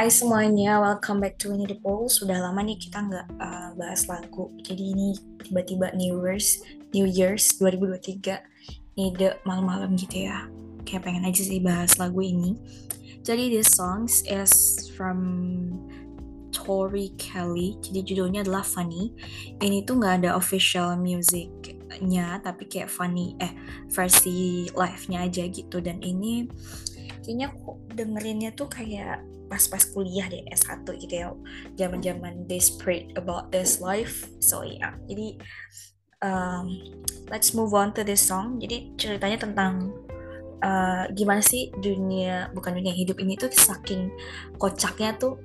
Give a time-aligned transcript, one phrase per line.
[0.00, 2.08] Hai semuanya, welcome back to Winnie the Pooh.
[2.08, 4.48] Sudah lama nih kita nggak uh, bahas lagu.
[4.64, 5.12] Jadi ini
[5.44, 6.64] tiba-tiba New Year's,
[6.96, 8.40] New Year's 2023.
[8.96, 10.48] Ini the malam-malam gitu ya.
[10.88, 12.56] Kayak pengen aja sih bahas lagu ini.
[13.28, 15.20] Jadi this songs is from
[16.48, 17.76] Tori Kelly.
[17.84, 19.12] Jadi judulnya adalah Funny.
[19.60, 23.52] Ini tuh nggak ada official musicnya, tapi kayak funny eh
[23.92, 25.76] versi live-nya aja gitu.
[25.84, 26.48] Dan ini
[27.20, 31.34] kayaknya kok dengerinnya tuh kayak pas-pas kuliah deh S1 gitu ya.
[31.74, 34.30] Zaman-zaman desperate about this life.
[34.38, 34.78] So ya.
[34.78, 34.94] Yeah.
[35.10, 35.28] jadi
[36.22, 36.66] um,
[37.28, 38.62] let's move on to this song.
[38.62, 39.90] Jadi ceritanya tentang
[40.62, 44.14] uh, gimana sih dunia bukan dunia hidup ini tuh saking
[44.62, 45.42] kocaknya tuh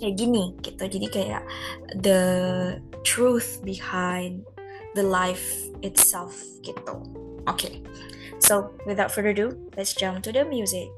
[0.00, 0.88] kayak gini gitu.
[0.88, 1.44] Jadi kayak
[2.00, 2.22] the
[3.04, 4.40] truth behind
[4.96, 7.04] the life itself gitu.
[7.48, 7.74] Oke okay.
[8.40, 10.90] so without further ado let's jump to the music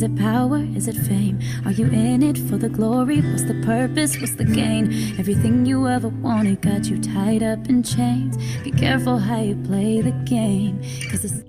[0.00, 0.64] Is it power?
[0.72, 1.36] Is it fame?
[1.66, 3.20] Are you in it for the glory?
[3.20, 4.16] What's the purpose?
[4.16, 4.88] What's the gain?
[5.20, 8.40] Everything you ever wanted got you tied up in chains.
[8.64, 10.80] Be careful how you play the game.
[11.12, 11.44] Cause it's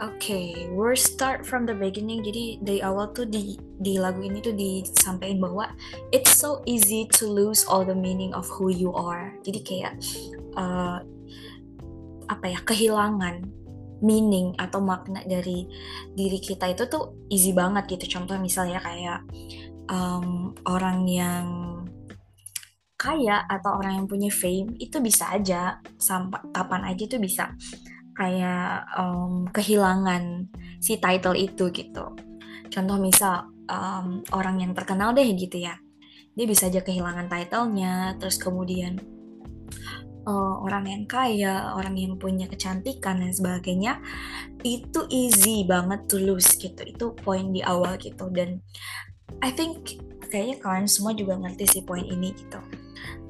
[0.00, 2.24] okay, we'll start from the beginning.
[2.24, 5.68] Jadi dari awal tuh di di lagu ini tuh disampaikan bahwa
[6.08, 9.36] it's so easy to lose all the meaning of who you are.
[9.44, 10.00] Jadi kayak
[10.56, 11.04] uh,
[12.32, 13.59] apa ya kehilangan
[14.00, 15.68] meaning atau makna dari
[16.16, 18.18] diri kita itu tuh easy banget gitu.
[18.18, 19.20] Contoh misalnya kayak
[19.88, 21.46] um, orang yang
[23.00, 27.56] kaya atau orang yang punya fame itu bisa aja sampai kapan aja tuh bisa
[28.12, 30.52] kayak um, kehilangan
[30.84, 32.12] si title itu gitu.
[32.68, 35.80] Contoh misal um, orang yang terkenal deh gitu ya,
[36.36, 39.00] dia bisa aja kehilangan titlenya, terus kemudian
[40.26, 44.00] uh, orang yang kaya, orang yang punya kecantikan dan sebagainya,
[44.64, 46.80] itu easy banget to lose gitu.
[46.84, 48.60] Itu poin di awal gitu dan
[49.40, 52.60] I think kayaknya kalian semua juga ngerti sih poin ini gitu.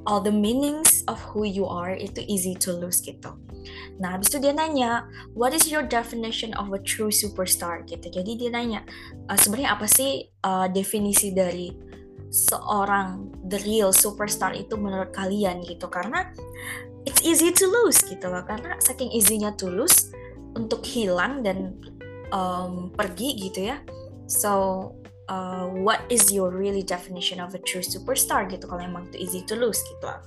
[0.09, 3.37] All the meanings of who you are itu easy to lose gitu
[4.01, 5.05] Nah, habis itu dia nanya,
[5.37, 8.09] what is your definition of a true superstar gitu.
[8.09, 8.81] Jadi dia nanya,
[9.29, 11.69] uh, sebenarnya apa sih uh, definisi dari
[12.31, 15.91] seorang the real superstar itu menurut kalian gitu?
[15.91, 16.31] Karena
[17.05, 18.43] it's easy to lose gitu loh.
[18.47, 20.15] Karena saking easy-nya to lose
[20.55, 21.77] untuk hilang dan
[22.31, 23.83] um, pergi gitu ya.
[24.31, 24.95] So
[25.27, 29.41] uh, what is your really definition of a true superstar gitu kalau emang itu easy
[29.51, 30.23] to lose gitu lah.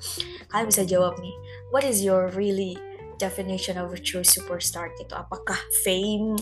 [0.51, 1.35] Kalian bisa jawab nih,
[1.71, 2.75] what is your really
[3.17, 6.35] definition of a true superstar gitu apakah fame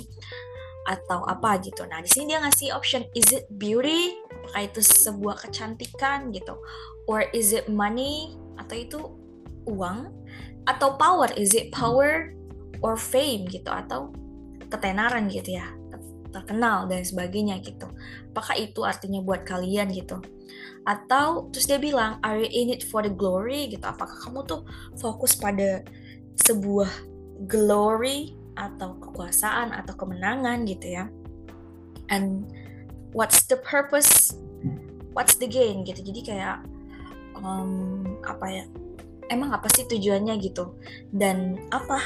[0.90, 5.38] atau apa gitu nah di sini dia ngasih option is it beauty apakah itu sebuah
[5.46, 6.58] kecantikan gitu?
[7.06, 8.34] Or is it money?
[8.58, 9.00] Atau itu
[9.70, 10.10] uang?
[10.66, 11.30] Atau power?
[11.38, 12.34] Is it power
[12.82, 13.70] or fame gitu?
[13.70, 14.10] Atau
[14.68, 15.70] ketenaran gitu ya?
[16.34, 17.86] Terkenal dan sebagainya gitu.
[18.34, 20.18] Apakah itu artinya buat kalian gitu?
[20.88, 23.70] Atau terus dia bilang are you in it for the glory?
[23.70, 23.86] gitu.
[23.86, 24.66] Apakah kamu tuh
[24.98, 25.86] fokus pada
[26.42, 26.90] sebuah
[27.46, 31.06] glory atau kekuasaan atau kemenangan gitu ya?
[32.12, 32.48] And
[33.12, 34.36] what's the purpose?
[35.12, 35.84] What's the gain?
[35.84, 36.02] Gitu.
[36.04, 36.64] Jadi kayak
[37.36, 38.66] um, apa ya?
[39.32, 40.76] Emang apa sih tujuannya gitu?
[41.12, 42.00] Dan apa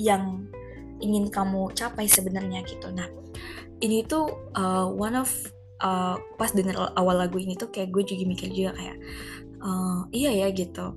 [0.00, 0.48] yang
[1.00, 2.88] ingin kamu capai sebenarnya gitu?
[2.92, 3.08] Nah
[3.80, 5.28] ini tuh uh, one of
[5.80, 8.96] uh, pas denger awal lagu ini tuh kayak gue juga mikir juga kayak
[9.64, 10.92] uh, iya ya gitu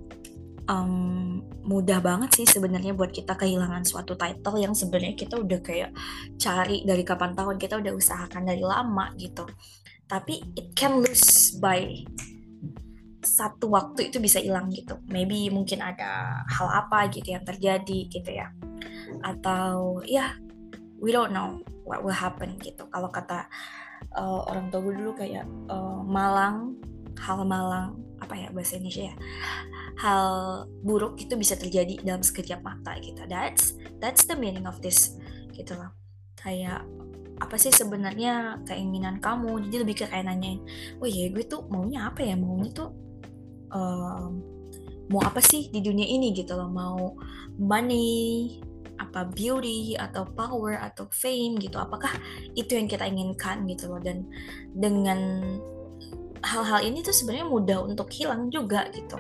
[0.67, 5.91] um, mudah banget sih sebenarnya buat kita kehilangan suatu title yang sebenarnya kita udah kayak
[6.35, 9.47] cari dari kapan tahun kita udah usahakan dari lama gitu.
[10.07, 12.03] Tapi it can lose by
[13.23, 14.99] satu waktu itu bisa hilang gitu.
[15.07, 18.51] Maybe mungkin ada hal apa gitu yang terjadi gitu ya.
[19.23, 20.31] Atau ya yeah,
[20.99, 22.83] we don't know what will happen gitu.
[22.91, 23.47] Kalau kata
[24.15, 26.75] uh, orang tua gue dulu kayak uh, malang
[27.19, 29.15] hal malang apa ya bahasa Indonesia ya
[29.99, 30.25] hal
[30.81, 33.21] buruk itu bisa terjadi dalam sekejap mata gitu.
[33.29, 35.19] That's that's the meaning of this
[35.53, 35.93] gitu loh.
[36.39, 36.87] Kayak
[37.41, 39.67] apa sih sebenarnya keinginan kamu?
[39.69, 40.63] Jadi lebih ke kayak nanyain
[41.01, 42.35] oh ya gue tuh maunya apa ya?
[42.39, 42.89] Maunya tuh
[43.73, 44.41] um,
[45.11, 46.33] mau apa sih di dunia ini?
[46.33, 46.69] Gitu loh.
[46.71, 47.19] Mau
[47.59, 48.57] money
[48.97, 51.77] apa beauty atau power atau fame gitu.
[51.77, 52.13] Apakah
[52.57, 54.01] itu yang kita inginkan gitu loh.
[54.01, 54.25] Dan
[54.73, 55.59] dengan
[56.43, 59.15] hal-hal ini tuh sebenarnya mudah untuk hilang juga gitu.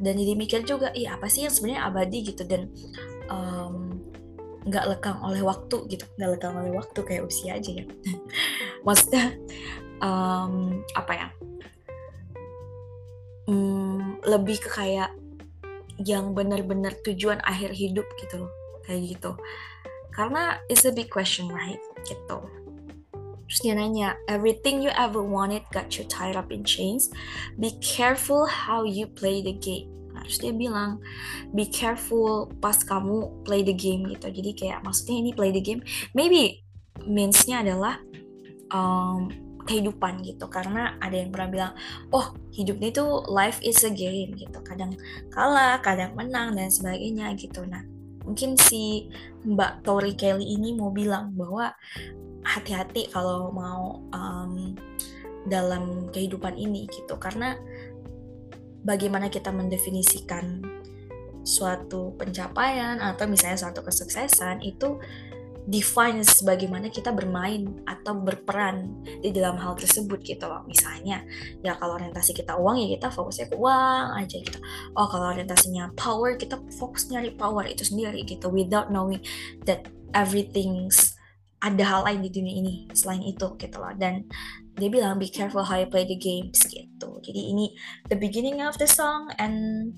[0.00, 2.18] Dan jadi mikir juga iya apa sih yang sebenarnya abadi?
[2.24, 2.42] gitu.
[2.48, 2.72] Dan
[4.64, 6.04] nggak um, lekang oleh waktu gitu.
[6.16, 7.84] Nggak lekang oleh waktu kayak usia aja ya.
[8.86, 9.36] Maksudnya
[10.00, 11.28] um, apa ya?
[13.46, 15.12] Um, lebih ke kayak
[16.00, 18.52] yang benar-benar tujuan akhir hidup gitu loh.
[18.88, 19.30] Kayak gitu.
[20.12, 21.80] Karena it's a big question right?
[22.08, 22.61] Gitu
[23.52, 27.12] terus dia nanya everything you ever wanted got you tied up in chains.
[27.60, 29.92] Be careful how you play the game.
[30.16, 31.04] Nah, terus dia bilang
[31.52, 34.32] be careful pas kamu play the game gitu.
[34.32, 35.84] Jadi kayak maksudnya ini play the game
[36.16, 36.64] maybe
[37.04, 38.00] meansnya adalah
[38.72, 39.28] um,
[39.68, 40.48] kehidupan gitu.
[40.48, 41.72] Karena ada yang pernah bilang
[42.08, 44.64] oh hidup itu life is a game gitu.
[44.64, 44.96] Kadang
[45.28, 47.68] kalah kadang menang dan sebagainya gitu.
[47.68, 47.84] Nah
[48.24, 49.12] mungkin si
[49.44, 51.68] Mbak Tori Kelly ini mau bilang bahwa
[52.42, 54.74] hati-hati kalau mau um,
[55.46, 57.18] dalam kehidupan ini gitu.
[57.18, 57.58] Karena
[58.82, 60.62] bagaimana kita mendefinisikan
[61.42, 64.98] suatu pencapaian atau misalnya suatu kesuksesan itu
[65.62, 70.66] defines bagaimana kita bermain atau berperan di dalam hal tersebut gitu loh.
[70.66, 71.22] Misalnya
[71.62, 74.58] ya kalau orientasi kita uang ya kita fokusnya ke uang aja gitu.
[74.98, 79.22] Oh kalau orientasinya power kita fokus nyari power itu sendiri gitu without knowing
[79.62, 79.86] that
[80.18, 81.14] everything's
[81.62, 83.94] ada hal lain di dunia ini selain itu gitu loh.
[83.94, 84.26] Dan
[84.74, 87.08] dia bilang be careful how you play the games gitu.
[87.22, 87.70] Jadi ini
[88.10, 89.90] the beginning of the song and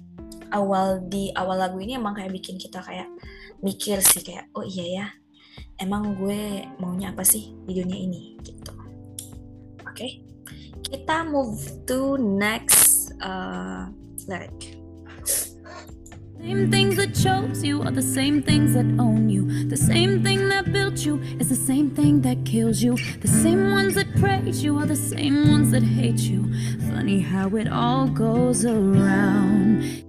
[0.53, 3.09] awal di awal lagu ini emang kayak bikin kita kayak
[3.65, 5.07] mikir sih kayak oh iya ya
[5.81, 8.37] emang gue maunya apa sih di dunia ini?
[8.45, 8.73] Gitu.
[9.83, 10.13] Oke okay?
[10.95, 11.59] kita move
[11.89, 13.89] to next uh,
[14.29, 14.74] lyric
[16.45, 19.65] Same things that chose you are the same things that own you.
[19.65, 23.01] The same thing that built you is the same thing that kills you.
[23.25, 26.45] The same ones that praise you are the same ones that hate you.
[26.93, 30.05] Funny how it all goes around.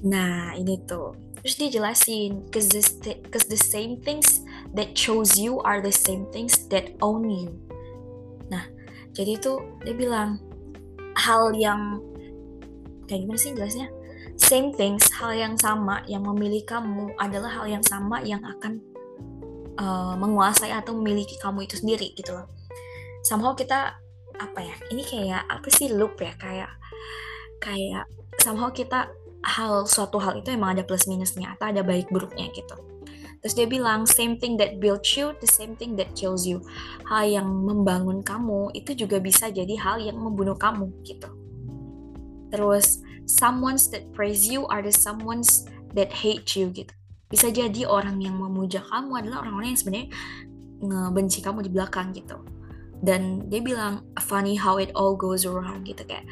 [0.00, 1.20] Nah, ini tuh.
[1.44, 2.72] Terus dia jelasin, cause
[3.04, 4.40] the, cause the same things
[4.72, 7.52] that chose you are the same things that own you.
[8.48, 8.64] Nah,
[9.12, 10.40] jadi itu dia bilang
[11.12, 12.00] hal yang
[13.04, 13.92] kayak gimana sih jelasnya?
[14.40, 18.80] Same things, hal yang sama yang memilih kamu adalah hal yang sama yang akan
[19.76, 22.48] uh, menguasai atau memiliki kamu itu sendiri gitu loh.
[23.22, 23.96] Somehow kita
[24.36, 24.76] apa ya?
[24.88, 26.32] Ini kayak apa sih loop ya?
[26.40, 26.72] Kayak
[27.62, 28.08] kayak
[28.42, 29.12] somehow kita
[29.42, 32.78] hal suatu hal itu emang ada plus minusnya atau ada baik buruknya gitu
[33.42, 36.62] Terus dia bilang, same thing that builds you, the same thing that kills you.
[37.10, 41.26] Hal yang membangun kamu itu juga bisa jadi hal yang membunuh kamu gitu.
[42.54, 46.92] Terus, someone's that praise you are the someone's that hate you gitu.
[47.32, 50.08] Bisa jadi orang yang memuja kamu adalah orang-orang yang sebenarnya
[50.82, 52.36] ngebenci kamu di belakang gitu.
[53.02, 56.22] Dan dia bilang, funny how it all goes around gitu kayak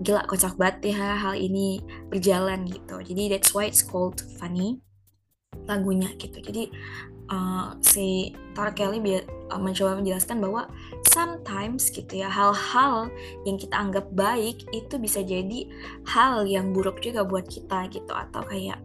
[0.00, 3.02] gila kocak banget ya hal ini berjalan gitu.
[3.02, 4.80] Jadi that's why it's called funny
[5.64, 6.68] lagunya gitu jadi
[7.30, 9.00] uh, si Tar Kelly
[9.50, 10.68] uh, mencoba menjelaskan bahwa
[11.10, 13.08] sometimes gitu ya hal-hal
[13.46, 15.70] yang kita anggap baik itu bisa jadi
[16.08, 18.12] hal yang buruk juga buat kita gitu.
[18.12, 18.80] Atau kayak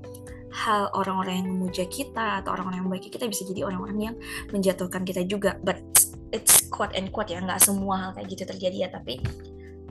[0.49, 4.15] hal orang-orang yang memuja kita atau orang-orang yang baik kita bisa jadi orang-orang yang
[4.53, 5.57] menjatuhkan kita juga.
[5.61, 5.81] But
[6.29, 8.89] it's quote and quote ya nggak semua hal kayak gitu terjadi ya.
[8.93, 9.13] Tapi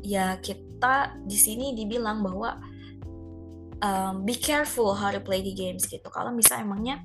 [0.02, 2.58] ya kita di sini dibilang bahwa
[3.82, 6.06] um, be careful how to play the games gitu.
[6.10, 7.02] Kalau misal emangnya,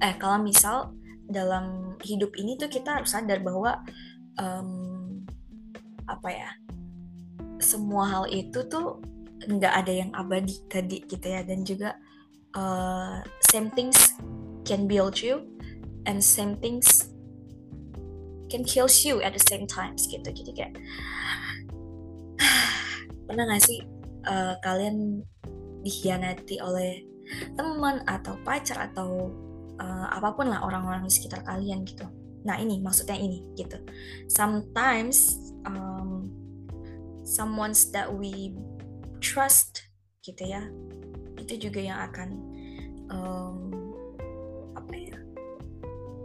[0.00, 0.96] eh kalau misal
[1.30, 3.84] dalam hidup ini tuh kita harus sadar bahwa
[4.40, 5.22] um,
[6.10, 6.50] apa ya,
[7.62, 8.98] semua hal itu tuh
[9.46, 11.44] nggak ada yang abadi tadi gitu ya.
[11.46, 11.94] Dan juga
[12.56, 14.16] uh, same things
[14.66, 15.44] can build you
[16.08, 17.12] and same things
[18.50, 20.26] can kill you at the same times gitu.
[20.26, 20.74] Jadi kayak
[23.30, 23.78] pernah gak sih
[24.26, 25.22] uh, kalian
[25.86, 27.06] dikhianati oleh
[27.54, 29.30] teman atau pacar atau
[29.80, 32.04] uh, apa pun lah orang-orang di sekitar kalian gitu.
[32.44, 33.80] Nah ini maksudnya ini gitu.
[34.28, 36.28] Sometimes um,
[37.24, 38.52] someone's that we
[39.20, 39.88] trust
[40.20, 40.68] gitu ya
[41.40, 42.28] itu juga yang akan
[43.08, 43.56] um,
[44.76, 45.18] apa ya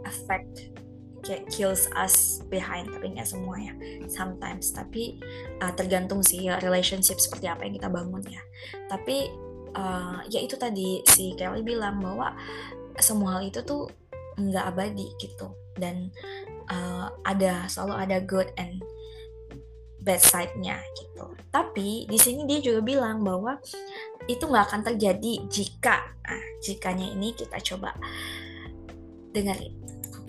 [0.04, 0.72] affect
[1.24, 3.74] kayak kills us behind tapi nggak semua ya
[4.06, 5.18] sometimes tapi
[5.58, 8.42] uh, tergantung sih ya, relationship seperti apa yang kita bangun ya
[8.86, 9.26] tapi
[9.74, 12.36] uh, ya itu tadi si Kelly bilang bahwa
[13.00, 13.88] semua hal itu tuh
[14.36, 15.48] nggak abadi gitu
[15.80, 16.12] dan
[16.68, 18.80] uh, ada selalu ada good and
[20.06, 21.34] bad side-nya gitu.
[21.50, 23.58] Tapi di sini dia juga bilang bahwa
[24.30, 27.90] itu nggak akan terjadi jika, nah, jikanya ini kita coba
[29.34, 29.86] dengerin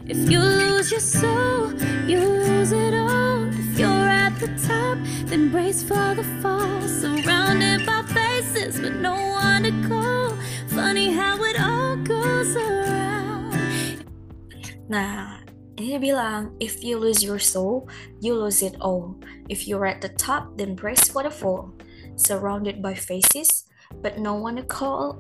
[0.08, 1.74] If you lose your soul,
[2.08, 3.44] you lose it all.
[3.50, 4.98] If you're at the top,
[5.28, 6.80] then brace for the fall.
[6.88, 10.27] Surrounded by faces, but no one to call.
[10.78, 14.06] Funny how it all goes around.
[14.86, 15.42] Nah,
[15.74, 17.90] dia bilang, if you lose your soul,
[18.22, 19.18] you lose it all.
[19.50, 21.74] If you're at the top, then brace for the fall.
[22.14, 23.66] Surrounded by faces,
[24.06, 25.18] but no one to call.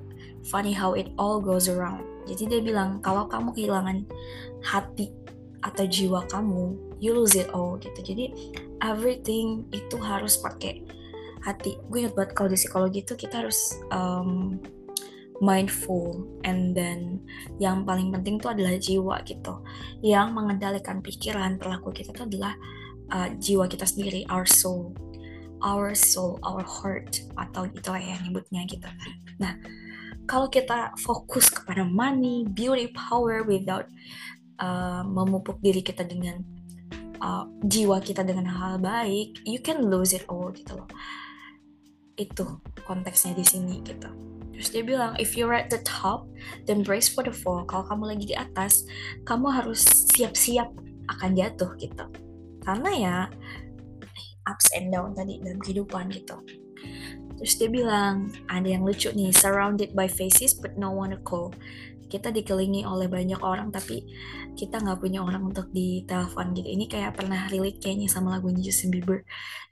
[0.54, 2.06] Funny how it all goes around.
[2.30, 4.06] Jadi dia bilang, kalau kamu kehilangan
[4.62, 5.10] hati
[5.66, 7.98] atau jiwa kamu, you lose it all gitu.
[8.06, 8.30] Jadi
[8.86, 10.86] everything itu harus pakai
[11.42, 11.82] hati.
[11.90, 14.62] Gue inget banget kalau di psikologi itu kita harus um,
[15.39, 16.25] mindful.
[16.44, 17.22] And then
[17.62, 19.53] yang paling penting itu adalah jiwa gitu.
[20.01, 22.53] Yang mengendalikan pikiran perilaku kita itu adalah
[23.13, 24.94] uh, jiwa kita sendiri our soul.
[25.65, 28.86] Our soul our heart atau gitu lah ya nyebutnya gitu.
[29.41, 29.58] Nah
[30.27, 33.88] kalau kita fokus kepada money beauty power without
[34.62, 36.44] uh, memupuk diri kita dengan
[37.24, 40.89] uh, jiwa kita dengan hal baik you can lose it all gitu loh
[42.18, 42.46] itu
[42.84, 44.10] konteksnya di sini gitu
[44.58, 46.26] Terus dia bilang, if you're at the top,
[46.66, 47.62] then brace for the fall.
[47.70, 48.90] Kalau kamu lagi di atas,
[49.30, 49.86] kamu harus
[50.18, 50.74] siap-siap
[51.14, 52.10] akan jatuh gitu.
[52.66, 53.16] Karena ya
[54.50, 56.42] ups and down tadi dalam kehidupan gitu.
[57.38, 61.54] Terus dia bilang, ada yang lucu nih, surrounded by faces but no one to call.
[62.08, 64.04] Kita dikelilingi oleh banyak orang tapi
[64.56, 66.68] kita nggak punya orang untuk ditelepon gitu.
[66.68, 69.22] Ini kayak pernah relate kayaknya sama lagunya Justin Bieber.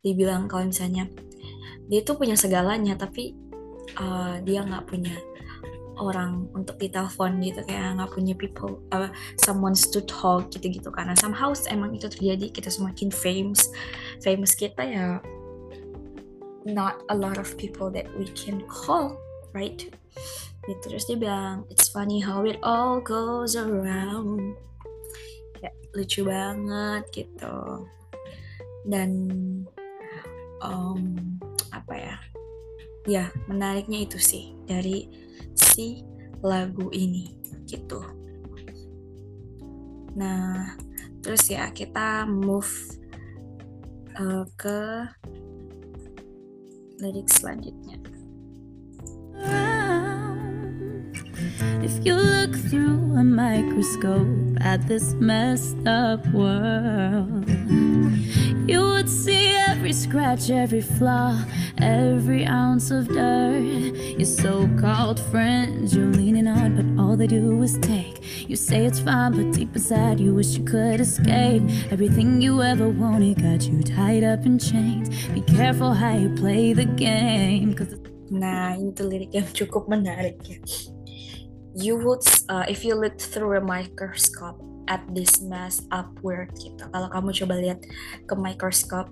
[0.03, 1.07] Dia bilang kalau misalnya
[1.87, 3.33] dia tuh punya segalanya tapi
[3.97, 5.15] uh, dia nggak punya
[5.95, 9.07] orang untuk ditelepon gitu kayak nggak punya people uh,
[9.39, 13.71] someone to talk gitu gitu karena somehow emang itu terjadi kita semakin famous
[14.19, 15.07] famous kita ya
[16.67, 19.15] not a lot of people that we can call
[19.55, 19.87] right?
[20.67, 24.59] Gitu terus dia bilang it's funny how it all goes around.
[25.63, 27.87] Ya, lucu banget gitu.
[28.83, 29.09] Dan
[30.59, 31.15] um,
[31.71, 32.15] apa ya?
[33.07, 35.07] Ya menariknya itu sih dari
[35.55, 36.03] si
[36.43, 37.31] lagu ini
[37.63, 38.03] gitu.
[40.19, 40.75] Nah
[41.25, 42.69] terus ya kita move
[44.19, 45.09] uh, ke
[47.01, 48.04] lirik selanjutnya
[51.81, 57.47] If you look through a microscope at this messed up world,
[58.67, 61.39] you would see every scratch, every flaw,
[61.77, 63.61] every ounce of dirt.
[64.17, 68.49] Your so called friends you're leaning on, but all they do is take.
[68.49, 71.63] You say it's fine, but deep inside you wish you could escape.
[71.91, 75.09] Everything you ever wanted got you tied up in chains.
[75.27, 77.73] Be careful how you play the game.
[77.73, 77.95] Cause
[78.25, 79.05] Nah, ini tuh
[79.53, 80.57] cukup menarik ya.
[81.75, 86.87] You would, uh, if you look through a microscope at this mess up world gitu.
[86.89, 87.79] Kalau kamu coba lihat
[88.25, 89.11] ke microscope,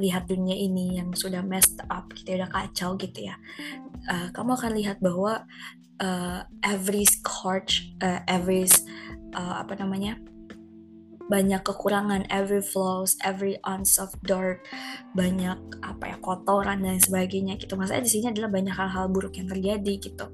[0.00, 3.36] lihat dunia ini yang sudah messed up gitu, udah kacau gitu ya.
[4.08, 5.44] Uh, kamu akan lihat bahwa
[6.00, 8.64] uh, every scorch, uh, every
[9.36, 10.16] uh, apa namanya,
[11.30, 14.66] banyak kekurangan, every flaws, every ounce of dirt,
[15.14, 17.78] banyak apa ya kotoran dan sebagainya gitu.
[17.78, 20.26] Maksudnya di sini adalah banyak hal-hal buruk yang terjadi gitu.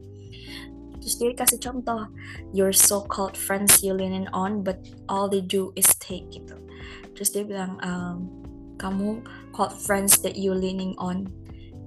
[1.06, 2.10] Terus dia kasih contoh,
[2.50, 6.58] your so-called friends you leaning on, but all they do is take gitu.
[7.14, 8.26] Terus dia bilang, um,
[8.74, 9.22] kamu
[9.54, 11.30] called friends that you leaning on,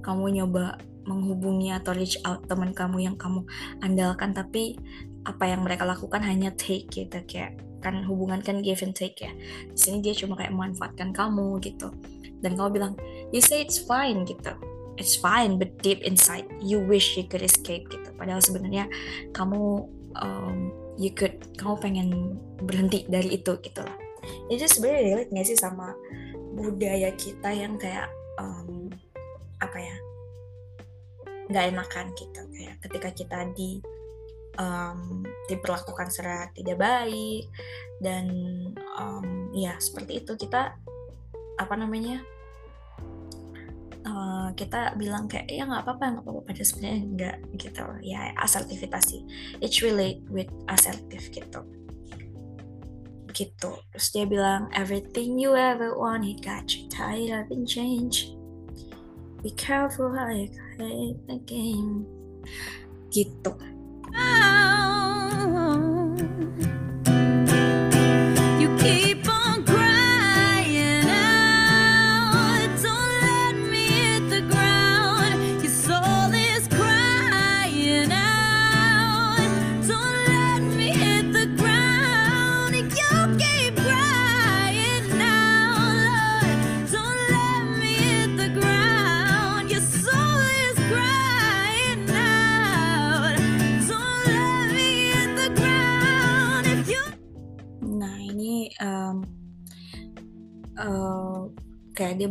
[0.08, 3.44] kamu nyoba menghubungi atau reach out teman kamu yang kamu
[3.84, 4.80] andalkan, tapi
[5.28, 9.36] apa yang mereka lakukan hanya take gitu kayak kan hubungan kan give and take ya.
[9.68, 11.92] Di sini dia cuma kayak memanfaatkan kamu gitu.
[12.40, 12.94] Dan kamu bilang,
[13.36, 14.56] you say it's fine gitu
[15.00, 18.92] it's fine but deep inside you wish you could escape gitu padahal sebenarnya
[19.32, 19.88] kamu
[20.20, 20.58] um,
[21.00, 22.10] you could kamu pengen
[22.60, 23.98] berhenti dari itu gitu loh
[24.52, 25.96] itu sebenarnya relate gak sih sama
[26.54, 28.92] budaya kita yang kayak um,
[29.64, 29.96] apa ya
[31.50, 32.42] nggak enakan gitu.
[32.54, 33.82] Kayak ketika kita di
[34.62, 37.50] um, diperlakukan secara tidak baik
[38.00, 38.30] dan
[38.96, 40.78] um, ya seperti itu kita
[41.60, 42.24] apa namanya
[44.50, 47.86] uh, kita bilang kayak ya nggak apa-apa nggak apa-apa pada sebenarnya enggak gitu.
[48.01, 49.22] Ya asertivitas sih
[49.62, 51.62] it's relate with assertive gitu.
[53.29, 53.72] Gitu.
[53.94, 58.34] Terus dia bilang everything you ever wanted got you tied up in change.
[59.39, 62.03] Be careful how you play the game.
[63.13, 63.53] Gitu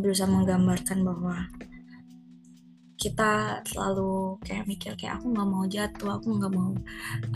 [0.09, 1.45] berusaha menggambarkan bahwa
[2.97, 6.73] kita selalu kayak mikir kayak aku nggak mau jatuh aku nggak mau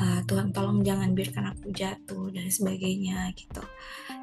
[0.01, 3.61] uh, Tuhan tolong jangan biarkan aku jatuh dan sebagainya gitu.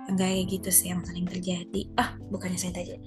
[0.10, 1.82] Yang kayak gitu sih yang sering terjadi.
[1.94, 2.98] Ah bukannya saya tadi.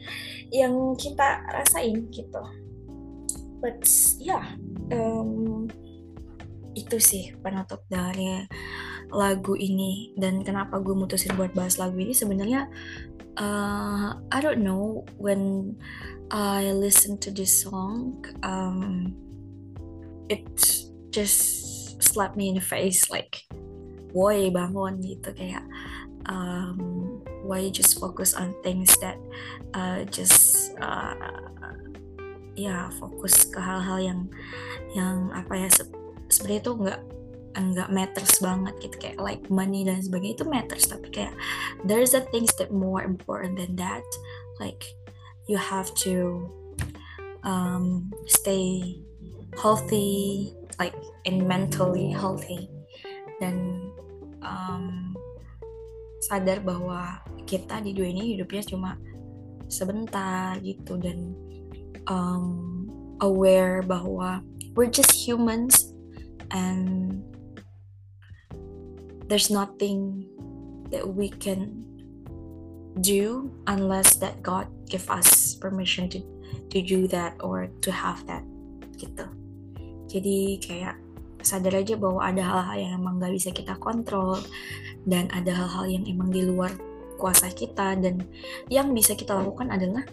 [0.55, 2.43] Yang kita rasain gitu.
[3.59, 3.83] But
[4.23, 4.47] ya yeah,
[4.95, 5.67] um,
[6.79, 8.47] itu sih penutup dari
[9.13, 12.67] lagu ini dan kenapa gue mutusin buat bahas lagu ini sebenarnya
[13.37, 15.77] uh, I don't know when
[16.33, 19.13] I listen to this song, um,
[20.29, 20.49] it
[21.11, 23.45] just slapped me in the face like,
[24.17, 25.65] why bangun gitu kayak,
[26.25, 29.21] um, why you just focus on things that
[29.77, 31.13] uh, just uh,
[32.57, 34.21] ya fokus ke hal-hal yang
[34.93, 35.89] yang apa ya se
[36.29, 37.01] sebenarnya itu nggak
[37.53, 40.85] nggak matters banget gitu kayak like money dan sebagainya itu matters.
[40.89, 41.35] Tapi kayak
[41.85, 44.05] there's a things that more important than that.
[44.57, 44.85] Like
[45.47, 46.49] you have to
[47.45, 49.01] um, stay
[49.61, 50.97] healthy like
[51.29, 52.73] in mentally healthy.
[53.43, 53.91] Dan
[54.41, 55.13] um,
[56.25, 58.91] sadar bahwa kita di dunia ini hidupnya cuma
[59.69, 60.97] sebentar gitu.
[60.97, 61.37] Dan
[62.09, 62.89] um,
[63.21, 64.41] aware bahwa
[64.75, 65.93] we're just humans
[66.51, 67.21] and
[69.33, 70.29] there's nothing
[70.93, 71.89] that we can
[73.01, 76.21] do unless that God give us permission to
[76.69, 78.45] to do that or to have that
[79.01, 79.25] gitu.
[80.13, 81.01] Jadi kayak
[81.41, 84.37] sadar aja bahwa ada hal-hal yang emang gak bisa kita kontrol
[85.09, 86.69] dan ada hal-hal yang emang di luar
[87.17, 88.21] kuasa kita dan
[88.69, 90.05] yang bisa kita lakukan adalah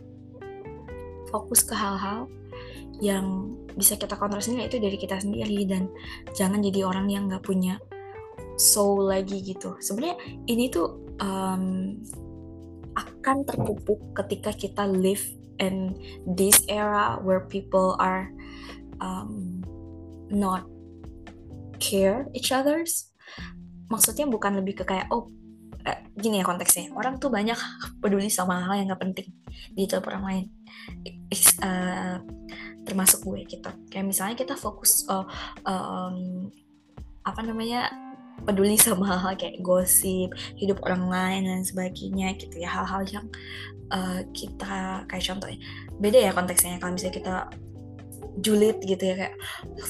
[1.27, 2.31] fokus ke hal-hal
[3.03, 5.91] yang bisa kita kontrol sendiri itu dari kita sendiri dan
[6.31, 7.75] jangan jadi orang yang nggak punya
[8.59, 9.79] soul lagi gitu.
[9.79, 10.19] Sebenarnya
[10.51, 11.95] ini tuh um,
[12.99, 15.23] akan terpupuk ketika kita live
[15.63, 15.95] in
[16.27, 18.27] this era where people are
[18.99, 19.63] um,
[20.27, 20.67] not
[21.79, 23.15] care each others.
[23.87, 25.31] Maksudnya bukan lebih ke kayak oh
[25.87, 26.91] eh, gini ya konteksnya.
[26.93, 27.57] Orang tuh banyak
[28.03, 29.31] peduli sama hal yang gak penting
[29.73, 30.45] di hidup orang lain.
[31.63, 32.19] Uh,
[32.83, 33.69] termasuk gue gitu.
[33.87, 35.25] Kayak misalnya kita fokus uh,
[35.63, 36.49] um,
[37.21, 38.08] apa namanya
[38.43, 42.69] peduli sama hal-hal kayak gosip hidup orang lain dan sebagainya gitu ya.
[42.69, 43.25] Hal-hal yang
[43.93, 45.59] uh, kita kayak contohnya
[45.99, 46.79] beda ya konteksnya.
[46.79, 47.35] Kalau misalnya kita
[48.39, 49.35] julid gitu ya kayak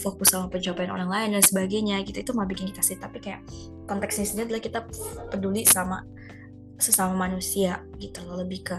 [0.02, 2.24] fokus sama pencapaian orang lain dan sebagainya gitu.
[2.24, 3.46] Itu malah bikin kita sih tapi kayak
[3.86, 4.80] konteksnya sendiri adalah kita
[5.30, 6.02] peduli sama
[6.80, 8.42] sesama manusia gitu loh.
[8.42, 8.78] Lebih ke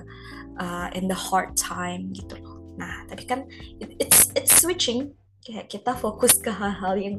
[0.59, 2.59] uh, in the hard time gitu loh.
[2.80, 3.46] Nah tapi kan
[3.80, 5.14] it's it's switching.
[5.40, 7.16] Kayak kita fokus ke hal-hal yang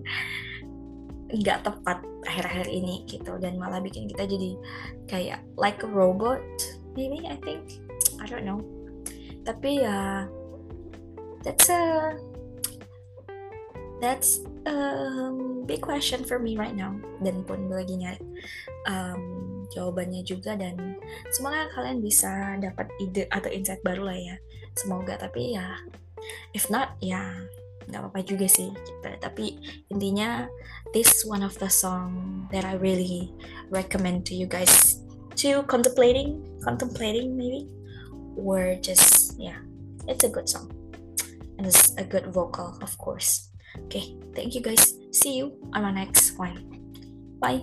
[1.31, 3.35] nggak tepat akhir-akhir ini gitu.
[3.39, 4.51] Dan malah bikin kita jadi
[5.07, 6.43] kayak like a robot.
[6.95, 7.79] Maybe I think.
[8.19, 8.61] I don't know.
[9.41, 10.29] Tapi ya
[11.41, 12.13] that's a
[13.97, 14.77] that's a
[15.65, 16.93] big question for me right now.
[17.23, 18.21] Dan pun lagi nyari
[18.85, 20.53] um, jawabannya juga.
[20.59, 20.99] Dan
[21.33, 24.35] semoga kalian bisa dapat ide atau insight baru lah ya.
[24.77, 25.17] Semoga.
[25.17, 25.79] Tapi ya
[26.53, 27.23] if not ya
[27.91, 29.07] nggak apa-apa juga sih gitu.
[29.19, 29.59] tapi
[29.91, 30.47] intinya
[30.95, 33.35] this one of the song that I really
[33.67, 35.03] recommend to you guys
[35.43, 37.67] to contemplating contemplating maybe
[38.39, 39.59] or just yeah
[40.07, 40.71] it's a good song.
[41.59, 43.51] And it's a good vocal of course.
[43.85, 44.97] Okay thank you guys.
[45.11, 46.63] See you on my next one.
[47.37, 47.61] Bye